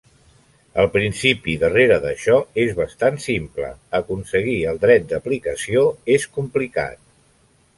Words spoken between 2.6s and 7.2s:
és bastant simple; aconseguir el dret d'aplicació és complicat.